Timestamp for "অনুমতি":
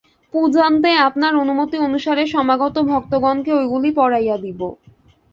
1.35-1.77